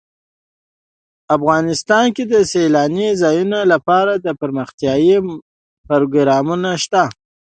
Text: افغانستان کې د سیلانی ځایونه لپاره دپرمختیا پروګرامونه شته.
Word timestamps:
افغانستان 1.35 2.05
کې 2.15 2.23
د 2.27 2.35
سیلانی 2.51 3.09
ځایونه 3.21 3.59
لپاره 3.71 4.13
دپرمختیا 4.27 4.93
پروګرامونه 5.89 6.69
شته. 6.83 7.03